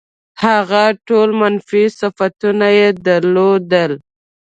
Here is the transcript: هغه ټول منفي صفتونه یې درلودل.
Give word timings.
هغه 0.43 0.83
ټول 1.07 1.29
منفي 1.41 1.83
صفتونه 1.99 2.67
یې 2.79 2.87
درلودل. 3.05 3.91